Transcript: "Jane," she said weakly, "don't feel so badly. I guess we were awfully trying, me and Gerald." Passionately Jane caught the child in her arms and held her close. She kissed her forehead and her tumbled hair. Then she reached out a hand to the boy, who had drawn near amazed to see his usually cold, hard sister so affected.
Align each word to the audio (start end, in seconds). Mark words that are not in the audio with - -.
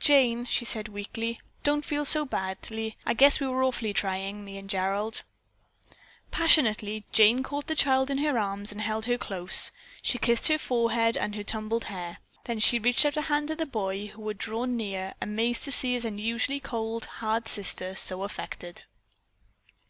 "Jane," 0.00 0.46
she 0.46 0.64
said 0.64 0.88
weakly, 0.88 1.42
"don't 1.62 1.84
feel 1.84 2.06
so 2.06 2.24
badly. 2.24 2.96
I 3.04 3.12
guess 3.12 3.38
we 3.38 3.46
were 3.46 3.62
awfully 3.62 3.92
trying, 3.92 4.42
me 4.42 4.56
and 4.56 4.66
Gerald." 4.70 5.24
Passionately 6.30 7.04
Jane 7.12 7.42
caught 7.42 7.66
the 7.66 7.74
child 7.76 8.08
in 8.08 8.16
her 8.16 8.38
arms 8.38 8.72
and 8.72 8.80
held 8.80 9.04
her 9.04 9.18
close. 9.18 9.72
She 10.00 10.16
kissed 10.16 10.48
her 10.48 10.56
forehead 10.56 11.18
and 11.18 11.34
her 11.34 11.44
tumbled 11.44 11.84
hair. 11.84 12.16
Then 12.46 12.60
she 12.60 12.78
reached 12.78 13.04
out 13.04 13.18
a 13.18 13.22
hand 13.28 13.48
to 13.48 13.56
the 13.56 13.66
boy, 13.66 14.06
who 14.06 14.26
had 14.28 14.38
drawn 14.38 14.74
near 14.74 15.12
amazed 15.20 15.64
to 15.64 15.70
see 15.70 15.92
his 15.92 16.06
usually 16.06 16.60
cold, 16.60 17.04
hard 17.20 17.46
sister 17.46 17.94
so 17.94 18.22
affected. 18.22 18.84